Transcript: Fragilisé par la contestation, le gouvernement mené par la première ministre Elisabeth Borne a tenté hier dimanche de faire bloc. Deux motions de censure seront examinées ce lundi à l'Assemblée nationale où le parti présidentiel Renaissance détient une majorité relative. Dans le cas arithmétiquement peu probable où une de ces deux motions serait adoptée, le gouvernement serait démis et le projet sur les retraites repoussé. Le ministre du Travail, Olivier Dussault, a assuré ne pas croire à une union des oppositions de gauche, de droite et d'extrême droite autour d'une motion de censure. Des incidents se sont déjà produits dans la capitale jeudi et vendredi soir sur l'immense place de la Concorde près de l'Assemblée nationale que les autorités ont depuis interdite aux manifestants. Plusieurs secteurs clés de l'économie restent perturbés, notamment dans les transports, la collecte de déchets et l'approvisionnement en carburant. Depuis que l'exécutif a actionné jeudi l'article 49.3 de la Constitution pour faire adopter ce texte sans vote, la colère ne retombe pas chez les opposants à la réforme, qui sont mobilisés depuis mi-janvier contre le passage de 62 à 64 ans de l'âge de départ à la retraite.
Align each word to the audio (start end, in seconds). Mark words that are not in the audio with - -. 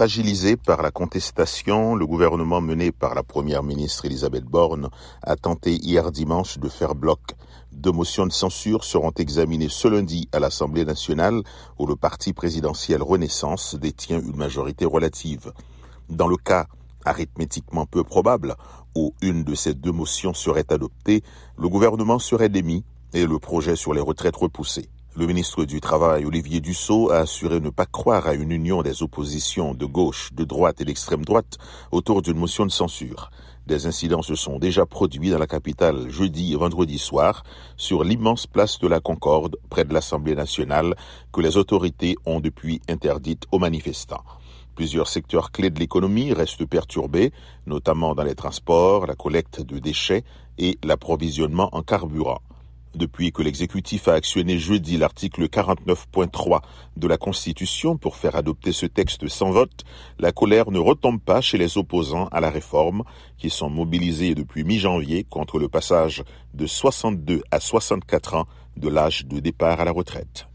Fragilisé 0.00 0.56
par 0.56 0.80
la 0.80 0.90
contestation, 0.90 1.94
le 1.94 2.06
gouvernement 2.06 2.62
mené 2.62 2.90
par 2.90 3.14
la 3.14 3.22
première 3.22 3.62
ministre 3.62 4.06
Elisabeth 4.06 4.46
Borne 4.46 4.88
a 5.22 5.36
tenté 5.36 5.74
hier 5.74 6.10
dimanche 6.10 6.56
de 6.56 6.70
faire 6.70 6.94
bloc. 6.94 7.20
Deux 7.70 7.92
motions 7.92 8.24
de 8.24 8.32
censure 8.32 8.84
seront 8.84 9.10
examinées 9.18 9.68
ce 9.68 9.88
lundi 9.88 10.26
à 10.32 10.40
l'Assemblée 10.40 10.86
nationale 10.86 11.42
où 11.78 11.86
le 11.86 11.96
parti 11.96 12.32
présidentiel 12.32 13.02
Renaissance 13.02 13.74
détient 13.74 14.22
une 14.22 14.36
majorité 14.36 14.86
relative. 14.86 15.52
Dans 16.08 16.28
le 16.28 16.38
cas 16.38 16.66
arithmétiquement 17.04 17.84
peu 17.84 18.02
probable 18.02 18.56
où 18.96 19.12
une 19.20 19.44
de 19.44 19.54
ces 19.54 19.74
deux 19.74 19.92
motions 19.92 20.32
serait 20.32 20.72
adoptée, 20.72 21.22
le 21.58 21.68
gouvernement 21.68 22.18
serait 22.18 22.48
démis 22.48 22.86
et 23.12 23.26
le 23.26 23.38
projet 23.38 23.76
sur 23.76 23.92
les 23.92 24.00
retraites 24.00 24.36
repoussé. 24.36 24.88
Le 25.16 25.26
ministre 25.26 25.64
du 25.64 25.80
Travail, 25.80 26.24
Olivier 26.24 26.60
Dussault, 26.60 27.10
a 27.10 27.18
assuré 27.18 27.58
ne 27.58 27.70
pas 27.70 27.84
croire 27.84 28.28
à 28.28 28.34
une 28.34 28.52
union 28.52 28.82
des 28.82 29.02
oppositions 29.02 29.74
de 29.74 29.84
gauche, 29.84 30.32
de 30.32 30.44
droite 30.44 30.80
et 30.80 30.84
d'extrême 30.84 31.24
droite 31.24 31.58
autour 31.90 32.22
d'une 32.22 32.38
motion 32.38 32.64
de 32.64 32.70
censure. 32.70 33.32
Des 33.66 33.86
incidents 33.86 34.22
se 34.22 34.36
sont 34.36 34.60
déjà 34.60 34.86
produits 34.86 35.30
dans 35.30 35.38
la 35.38 35.48
capitale 35.48 36.08
jeudi 36.10 36.52
et 36.52 36.56
vendredi 36.56 36.96
soir 36.96 37.42
sur 37.76 38.04
l'immense 38.04 38.46
place 38.46 38.78
de 38.78 38.86
la 38.86 39.00
Concorde 39.00 39.56
près 39.68 39.84
de 39.84 39.92
l'Assemblée 39.92 40.36
nationale 40.36 40.94
que 41.32 41.40
les 41.40 41.56
autorités 41.56 42.14
ont 42.24 42.38
depuis 42.38 42.80
interdite 42.88 43.46
aux 43.50 43.58
manifestants. 43.58 44.22
Plusieurs 44.76 45.08
secteurs 45.08 45.50
clés 45.50 45.70
de 45.70 45.80
l'économie 45.80 46.32
restent 46.32 46.66
perturbés, 46.66 47.32
notamment 47.66 48.14
dans 48.14 48.22
les 48.22 48.36
transports, 48.36 49.06
la 49.06 49.16
collecte 49.16 49.60
de 49.60 49.80
déchets 49.80 50.22
et 50.56 50.78
l'approvisionnement 50.84 51.68
en 51.72 51.82
carburant. 51.82 52.42
Depuis 52.94 53.30
que 53.30 53.42
l'exécutif 53.42 54.08
a 54.08 54.14
actionné 54.14 54.58
jeudi 54.58 54.96
l'article 54.96 55.44
49.3 55.44 56.60
de 56.96 57.06
la 57.06 57.16
Constitution 57.18 57.96
pour 57.96 58.16
faire 58.16 58.34
adopter 58.34 58.72
ce 58.72 58.86
texte 58.86 59.28
sans 59.28 59.52
vote, 59.52 59.84
la 60.18 60.32
colère 60.32 60.72
ne 60.72 60.80
retombe 60.80 61.20
pas 61.20 61.40
chez 61.40 61.56
les 61.56 61.78
opposants 61.78 62.26
à 62.32 62.40
la 62.40 62.50
réforme, 62.50 63.04
qui 63.38 63.48
sont 63.48 63.70
mobilisés 63.70 64.34
depuis 64.34 64.64
mi-janvier 64.64 65.22
contre 65.22 65.60
le 65.60 65.68
passage 65.68 66.24
de 66.54 66.66
62 66.66 67.42
à 67.52 67.60
64 67.60 68.34
ans 68.34 68.46
de 68.76 68.88
l'âge 68.88 69.24
de 69.26 69.38
départ 69.38 69.80
à 69.80 69.84
la 69.84 69.92
retraite. 69.92 70.46